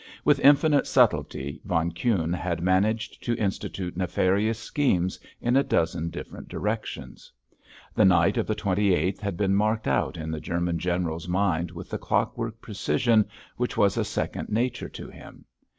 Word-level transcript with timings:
With 0.25 0.39
infinite 0.39 0.87
subtlety 0.87 1.61
von 1.63 1.91
Kuhne 1.91 2.33
had 2.35 2.59
managed 2.63 3.23
to 3.23 3.37
institute 3.37 3.95
nefarious 3.95 4.57
schemes 4.57 5.19
in 5.39 5.55
a 5.55 5.61
dozen 5.63 6.09
different 6.09 6.47
directions. 6.47 7.31
The 7.93 8.05
night 8.05 8.35
of 8.35 8.47
the 8.47 8.55
twenty 8.55 8.95
eighth 8.95 9.19
had 9.19 9.37
been 9.37 9.53
marked 9.53 9.87
out 9.87 10.17
in 10.17 10.31
the 10.31 10.41
German 10.41 10.79
general's 10.79 11.27
mind 11.27 11.69
with 11.69 11.91
the 11.91 11.99
clockwork 11.99 12.59
precision 12.61 13.27
which 13.57 13.77
was 13.77 13.95
a 13.95 14.03
second 14.03 14.49
nature 14.49 14.89
to 14.89 15.07
him. 15.07 15.45